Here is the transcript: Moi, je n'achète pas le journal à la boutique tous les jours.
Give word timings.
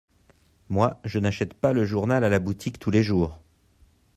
Moi, 0.69 0.99
je 1.05 1.19
n'achète 1.19 1.53
pas 1.53 1.73
le 1.73 1.85
journal 1.85 2.23
à 2.23 2.29
la 2.29 2.39
boutique 2.39 2.79
tous 2.79 2.89
les 2.89 3.03
jours. 3.03 3.37